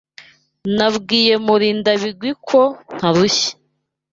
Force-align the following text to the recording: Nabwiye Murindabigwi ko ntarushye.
Nabwiye 0.75 1.33
Murindabigwi 1.45 2.31
ko 2.47 2.59
ntarushye. 2.95 3.49